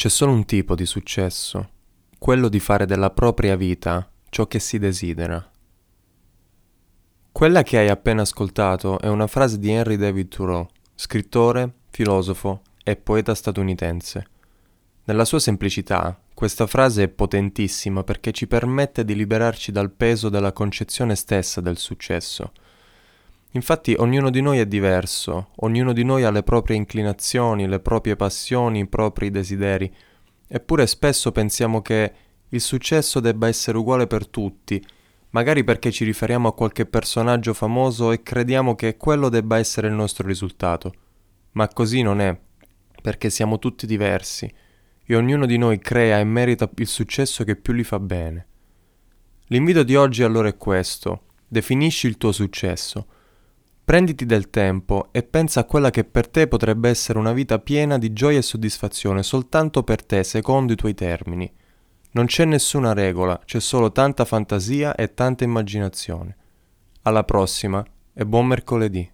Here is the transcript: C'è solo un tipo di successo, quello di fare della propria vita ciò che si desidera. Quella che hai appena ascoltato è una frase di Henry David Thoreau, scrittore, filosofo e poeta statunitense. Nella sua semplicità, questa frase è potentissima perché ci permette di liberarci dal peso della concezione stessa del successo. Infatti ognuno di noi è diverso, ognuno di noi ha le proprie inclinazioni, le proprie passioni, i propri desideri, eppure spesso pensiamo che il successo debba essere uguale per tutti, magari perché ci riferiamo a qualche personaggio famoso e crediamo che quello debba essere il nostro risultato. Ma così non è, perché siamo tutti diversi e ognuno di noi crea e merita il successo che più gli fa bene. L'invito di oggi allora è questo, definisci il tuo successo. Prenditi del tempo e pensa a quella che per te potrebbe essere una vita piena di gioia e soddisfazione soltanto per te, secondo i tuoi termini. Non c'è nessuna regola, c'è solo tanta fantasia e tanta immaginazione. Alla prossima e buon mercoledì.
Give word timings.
C'è 0.00 0.08
solo 0.08 0.32
un 0.32 0.46
tipo 0.46 0.74
di 0.74 0.86
successo, 0.86 1.72
quello 2.18 2.48
di 2.48 2.58
fare 2.58 2.86
della 2.86 3.10
propria 3.10 3.54
vita 3.54 4.10
ciò 4.30 4.46
che 4.46 4.58
si 4.58 4.78
desidera. 4.78 5.46
Quella 7.30 7.62
che 7.62 7.76
hai 7.76 7.90
appena 7.90 8.22
ascoltato 8.22 8.98
è 8.98 9.08
una 9.08 9.26
frase 9.26 9.58
di 9.58 9.68
Henry 9.68 9.96
David 9.96 10.28
Thoreau, 10.28 10.66
scrittore, 10.94 11.70
filosofo 11.90 12.62
e 12.82 12.96
poeta 12.96 13.34
statunitense. 13.34 14.26
Nella 15.04 15.26
sua 15.26 15.38
semplicità, 15.38 16.18
questa 16.32 16.66
frase 16.66 17.02
è 17.02 17.08
potentissima 17.08 18.02
perché 18.02 18.32
ci 18.32 18.46
permette 18.46 19.04
di 19.04 19.14
liberarci 19.14 19.70
dal 19.70 19.90
peso 19.90 20.30
della 20.30 20.54
concezione 20.54 21.14
stessa 21.14 21.60
del 21.60 21.76
successo. 21.76 22.52
Infatti 23.52 23.94
ognuno 23.98 24.30
di 24.30 24.40
noi 24.40 24.58
è 24.58 24.66
diverso, 24.66 25.48
ognuno 25.56 25.92
di 25.92 26.04
noi 26.04 26.22
ha 26.22 26.30
le 26.30 26.44
proprie 26.44 26.76
inclinazioni, 26.76 27.66
le 27.66 27.80
proprie 27.80 28.14
passioni, 28.14 28.80
i 28.80 28.86
propri 28.86 29.30
desideri, 29.30 29.92
eppure 30.46 30.86
spesso 30.86 31.32
pensiamo 31.32 31.82
che 31.82 32.12
il 32.48 32.60
successo 32.60 33.18
debba 33.18 33.48
essere 33.48 33.78
uguale 33.78 34.06
per 34.06 34.28
tutti, 34.28 34.84
magari 35.30 35.64
perché 35.64 35.90
ci 35.90 36.04
riferiamo 36.04 36.48
a 36.48 36.54
qualche 36.54 36.86
personaggio 36.86 37.52
famoso 37.52 38.12
e 38.12 38.22
crediamo 38.22 38.76
che 38.76 38.96
quello 38.96 39.28
debba 39.28 39.58
essere 39.58 39.88
il 39.88 39.94
nostro 39.94 40.26
risultato. 40.26 40.94
Ma 41.52 41.66
così 41.68 42.02
non 42.02 42.20
è, 42.20 42.38
perché 43.02 43.30
siamo 43.30 43.58
tutti 43.58 43.84
diversi 43.84 44.52
e 45.04 45.16
ognuno 45.16 45.44
di 45.46 45.58
noi 45.58 45.80
crea 45.80 46.20
e 46.20 46.24
merita 46.24 46.70
il 46.76 46.86
successo 46.86 47.42
che 47.42 47.56
più 47.56 47.72
gli 47.72 47.82
fa 47.82 47.98
bene. 47.98 48.46
L'invito 49.46 49.82
di 49.82 49.96
oggi 49.96 50.22
allora 50.22 50.46
è 50.46 50.56
questo, 50.56 51.24
definisci 51.48 52.06
il 52.06 52.16
tuo 52.16 52.30
successo. 52.30 53.06
Prenditi 53.90 54.24
del 54.24 54.50
tempo 54.50 55.08
e 55.10 55.24
pensa 55.24 55.58
a 55.58 55.64
quella 55.64 55.90
che 55.90 56.04
per 56.04 56.28
te 56.28 56.46
potrebbe 56.46 56.88
essere 56.88 57.18
una 57.18 57.32
vita 57.32 57.58
piena 57.58 57.98
di 57.98 58.12
gioia 58.12 58.38
e 58.38 58.42
soddisfazione 58.42 59.24
soltanto 59.24 59.82
per 59.82 60.04
te, 60.04 60.22
secondo 60.22 60.72
i 60.72 60.76
tuoi 60.76 60.94
termini. 60.94 61.52
Non 62.12 62.26
c'è 62.26 62.44
nessuna 62.44 62.92
regola, 62.92 63.40
c'è 63.44 63.58
solo 63.58 63.90
tanta 63.90 64.24
fantasia 64.24 64.94
e 64.94 65.12
tanta 65.12 65.42
immaginazione. 65.42 66.36
Alla 67.02 67.24
prossima 67.24 67.84
e 68.14 68.24
buon 68.24 68.46
mercoledì. 68.46 69.10